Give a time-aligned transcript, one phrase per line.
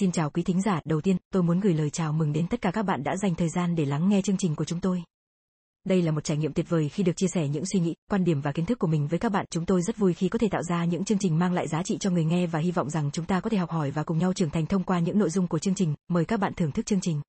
[0.00, 2.62] Xin chào quý thính giả, đầu tiên, tôi muốn gửi lời chào mừng đến tất
[2.62, 5.02] cả các bạn đã dành thời gian để lắng nghe chương trình của chúng tôi.
[5.84, 8.24] Đây là một trải nghiệm tuyệt vời khi được chia sẻ những suy nghĩ, quan
[8.24, 9.46] điểm và kiến thức của mình với các bạn.
[9.50, 11.82] Chúng tôi rất vui khi có thể tạo ra những chương trình mang lại giá
[11.82, 14.02] trị cho người nghe và hy vọng rằng chúng ta có thể học hỏi và
[14.02, 15.94] cùng nhau trưởng thành thông qua những nội dung của chương trình.
[16.08, 17.20] Mời các bạn thưởng thức chương trình.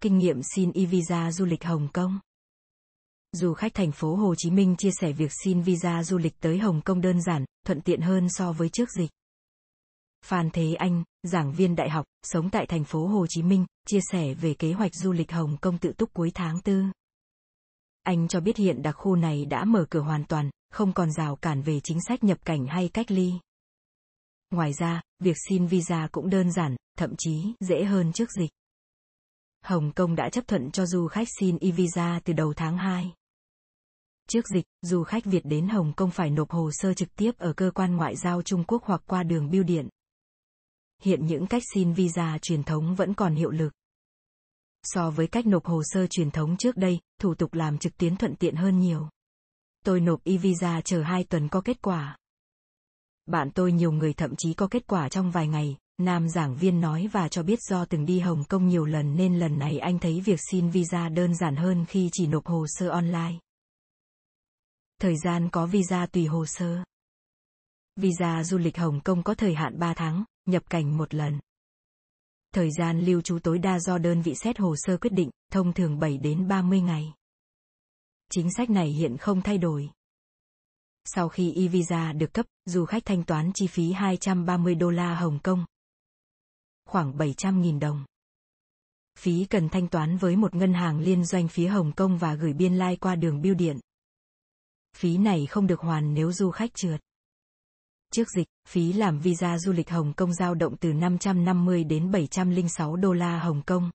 [0.00, 2.18] Kinh nghiệm xin e-visa du lịch Hồng Kông.
[3.36, 6.58] Du khách thành phố Hồ Chí Minh chia sẻ việc xin visa du lịch tới
[6.58, 9.10] Hồng Kông đơn giản, thuận tiện hơn so với trước dịch.
[10.24, 14.00] Phan Thế Anh, giảng viên đại học, sống tại thành phố Hồ Chí Minh, chia
[14.12, 16.92] sẻ về kế hoạch du lịch Hồng Kông tự túc cuối tháng 4.
[18.02, 21.36] Anh cho biết hiện đặc khu này đã mở cửa hoàn toàn, không còn rào
[21.36, 23.32] cản về chính sách nhập cảnh hay cách ly.
[24.50, 28.50] Ngoài ra, việc xin visa cũng đơn giản, thậm chí dễ hơn trước dịch.
[29.64, 33.12] Hồng Kông đã chấp thuận cho du khách xin e-visa từ đầu tháng 2.
[34.28, 37.52] Trước dịch, du khách Việt đến Hồng Kông phải nộp hồ sơ trực tiếp ở
[37.52, 39.88] cơ quan ngoại giao Trung Quốc hoặc qua đường bưu điện
[41.02, 43.72] hiện những cách xin visa truyền thống vẫn còn hiệu lực.
[44.82, 48.16] So với cách nộp hồ sơ truyền thống trước đây, thủ tục làm trực tuyến
[48.16, 49.08] thuận tiện hơn nhiều.
[49.84, 52.16] Tôi nộp e-visa chờ 2 tuần có kết quả.
[53.26, 56.80] Bạn tôi nhiều người thậm chí có kết quả trong vài ngày, nam giảng viên
[56.80, 59.98] nói và cho biết do từng đi Hồng Kông nhiều lần nên lần này anh
[59.98, 63.38] thấy việc xin visa đơn giản hơn khi chỉ nộp hồ sơ online.
[65.02, 66.84] Thời gian có visa tùy hồ sơ.
[67.96, 71.40] Visa du lịch Hồng Kông có thời hạn 3 tháng, nhập cảnh một lần.
[72.54, 75.72] Thời gian lưu trú tối đa do đơn vị xét hồ sơ quyết định, thông
[75.72, 77.12] thường 7 đến 30 ngày.
[78.30, 79.90] Chính sách này hiện không thay đổi.
[81.04, 85.38] Sau khi e-visa được cấp, du khách thanh toán chi phí 230 đô la Hồng
[85.42, 85.64] Kông,
[86.88, 88.04] khoảng 700.000 đồng.
[89.18, 92.52] Phí cần thanh toán với một ngân hàng liên doanh phía Hồng Kông và gửi
[92.52, 93.78] biên lai like qua đường bưu điện.
[94.96, 97.00] Phí này không được hoàn nếu du khách trượt.
[98.14, 102.96] Trước dịch, phí làm visa du lịch Hồng Kông dao động từ 550 đến 706
[102.96, 103.90] đô la Hồng Kông.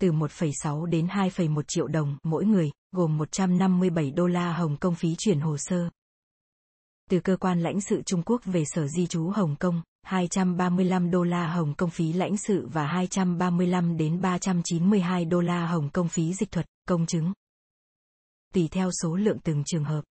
[0.00, 5.14] Từ 1,6 đến 2,1 triệu đồng mỗi người, gồm 157 đô la Hồng Kông phí
[5.18, 5.90] chuyển hồ sơ.
[7.10, 11.22] Từ cơ quan lãnh sự Trung Quốc về sở di trú Hồng Kông, 235 đô
[11.22, 16.34] la Hồng Kông phí lãnh sự và 235 đến 392 đô la Hồng Kông phí
[16.34, 17.32] dịch thuật, công chứng.
[18.54, 20.04] Tùy theo số lượng từng trường hợp.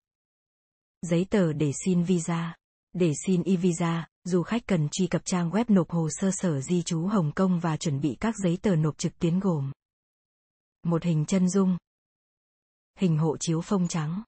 [1.01, 2.55] Giấy tờ để xin visa
[2.93, 6.81] để xin e-visa, du khách cần truy cập trang web nộp hồ sơ sở di
[6.83, 9.71] trú Hồng Kông và chuẩn bị các giấy tờ nộp trực tuyến gồm
[10.83, 11.77] một hình chân dung,
[12.97, 14.23] hình hộ chiếu phông trắng,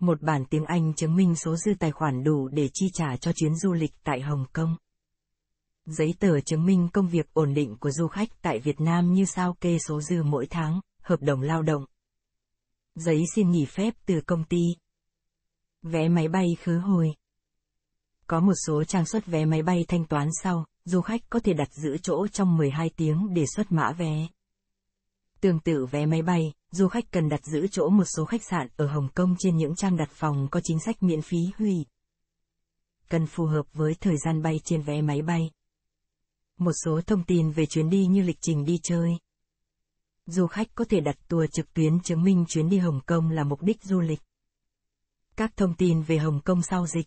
[0.00, 3.32] một bản tiếng Anh chứng minh số dư tài khoản đủ để chi trả cho
[3.32, 4.76] chuyến du lịch tại Hồng Kông.
[5.86, 9.24] Giấy tờ chứng minh công việc ổn định của du khách tại Việt Nam như
[9.24, 11.84] sao kê số dư mỗi tháng, hợp đồng lao động.
[12.96, 14.62] Giấy xin nghỉ phép từ công ty.
[15.82, 17.14] Vé máy bay khứ hồi.
[18.26, 21.52] Có một số trang xuất vé máy bay thanh toán sau, du khách có thể
[21.52, 24.26] đặt giữ chỗ trong 12 tiếng để xuất mã vé.
[25.40, 28.68] Tương tự vé máy bay, du khách cần đặt giữ chỗ một số khách sạn
[28.76, 31.86] ở Hồng Kông trên những trang đặt phòng có chính sách miễn phí hủy.
[33.08, 35.50] Cần phù hợp với thời gian bay trên vé máy bay.
[36.58, 39.16] Một số thông tin về chuyến đi như lịch trình đi chơi.
[40.26, 43.44] Du khách có thể đặt tour trực tuyến chứng minh chuyến đi Hồng Kông là
[43.44, 44.20] mục đích du lịch.
[45.36, 47.06] Các thông tin về Hồng Kông sau dịch.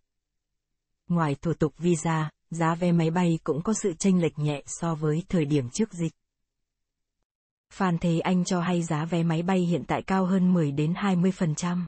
[1.07, 4.96] Ngoài thủ tục visa, giá vé máy bay cũng có sự chênh lệch nhẹ so
[4.96, 6.13] với thời điểm trước dịch.
[7.74, 10.94] Phan Thế Anh cho hay giá vé máy bay hiện tại cao hơn 10 đến
[10.94, 11.86] 20%.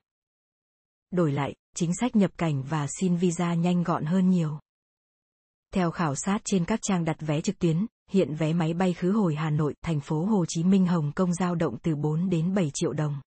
[1.11, 4.59] Đổi lại, chính sách nhập cảnh và xin visa nhanh gọn hơn nhiều.
[5.73, 9.11] Theo khảo sát trên các trang đặt vé trực tuyến, hiện vé máy bay khứ
[9.11, 12.53] hồi Hà Nội, thành phố Hồ Chí Minh Hồng Kông dao động từ 4 đến
[12.53, 13.21] 7 triệu đồng.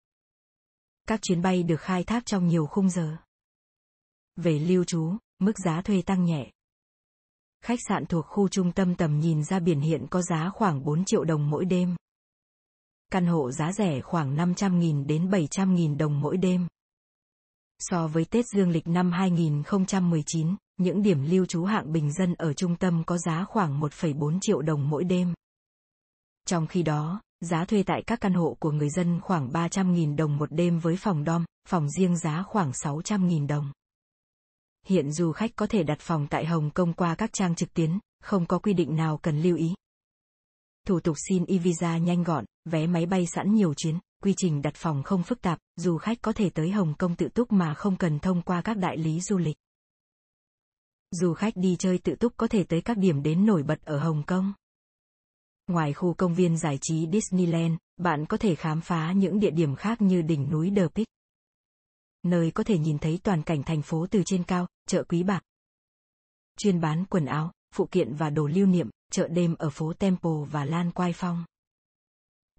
[1.09, 3.17] Các chuyến bay được khai thác trong nhiều khung giờ.
[4.37, 6.51] Về lưu trú, mức giá thuê tăng nhẹ.
[7.65, 11.05] Khách sạn thuộc khu trung tâm tầm nhìn ra biển hiện có giá khoảng 4
[11.05, 11.97] triệu đồng mỗi đêm.
[13.13, 16.67] Căn hộ giá rẻ khoảng 500.000 đến 700.000 đồng mỗi đêm.
[17.79, 22.53] So với Tết Dương lịch năm 2019, những điểm lưu trú hạng bình dân ở
[22.53, 25.35] trung tâm có giá khoảng 1,4 triệu đồng mỗi đêm.
[26.47, 30.37] Trong khi đó, Giá thuê tại các căn hộ của người dân khoảng 300.000 đồng
[30.37, 33.73] một đêm với phòng đom, phòng riêng giá khoảng 600.000 đồng.
[34.87, 37.99] Hiện du khách có thể đặt phòng tại Hồng Kông qua các trang trực tuyến,
[38.23, 39.75] không có quy định nào cần lưu ý.
[40.87, 44.75] Thủ tục xin e-visa nhanh gọn, vé máy bay sẵn nhiều chuyến, quy trình đặt
[44.77, 47.97] phòng không phức tạp, du khách có thể tới Hồng Kông tự túc mà không
[47.97, 49.57] cần thông qua các đại lý du lịch.
[51.11, 53.99] Du khách đi chơi tự túc có thể tới các điểm đến nổi bật ở
[53.99, 54.53] Hồng Kông.
[55.67, 59.77] Ngoài khu công viên giải trí Disneyland, bạn có thể khám phá những địa điểm
[59.77, 61.07] khác như đỉnh núi The Peak,
[62.23, 65.43] nơi có thể nhìn thấy toàn cảnh thành phố từ trên cao, chợ Quý Bạc.
[66.59, 70.45] Chuyên bán quần áo, phụ kiện và đồ lưu niệm, chợ đêm ở phố Temple
[70.51, 71.45] và Lan Quai Phong.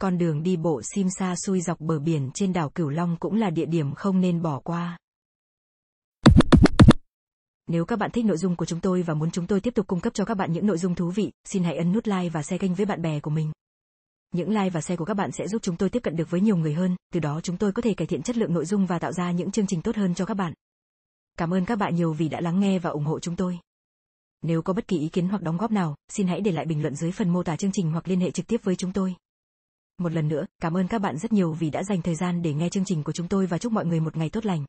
[0.01, 3.35] Con đường đi bộ sim xa xuôi dọc bờ biển trên đảo Cửu Long cũng
[3.35, 4.97] là địa điểm không nên bỏ qua.
[7.67, 9.87] Nếu các bạn thích nội dung của chúng tôi và muốn chúng tôi tiếp tục
[9.87, 12.29] cung cấp cho các bạn những nội dung thú vị, xin hãy ấn nút like
[12.29, 13.51] và share kênh với bạn bè của mình.
[14.33, 16.41] Những like và share của các bạn sẽ giúp chúng tôi tiếp cận được với
[16.41, 18.85] nhiều người hơn, từ đó chúng tôi có thể cải thiện chất lượng nội dung
[18.85, 20.53] và tạo ra những chương trình tốt hơn cho các bạn.
[21.37, 23.59] Cảm ơn các bạn nhiều vì đã lắng nghe và ủng hộ chúng tôi.
[24.41, 26.81] Nếu có bất kỳ ý kiến hoặc đóng góp nào, xin hãy để lại bình
[26.81, 29.15] luận dưới phần mô tả chương trình hoặc liên hệ trực tiếp với chúng tôi.
[29.97, 32.53] Một lần nữa, cảm ơn các bạn rất nhiều vì đã dành thời gian để
[32.53, 34.65] nghe chương trình của chúng tôi và chúc mọi người một ngày tốt lành.